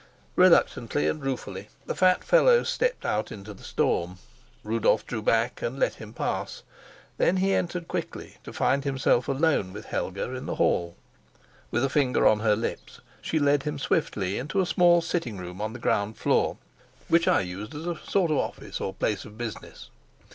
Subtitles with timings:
[0.35, 4.17] Reluctantly and ruefully the fat fellow stepped out into the storm.
[4.63, 6.63] Rudolf drew back and let him pass,
[7.19, 10.95] then he entered quickly, to find himself alone with Helga in the hall.
[11.69, 15.61] With a finger on her lips, she led him swiftly into a small sitting room
[15.61, 16.57] on the ground floor,
[17.07, 19.91] which I used as a sort of office or place of business.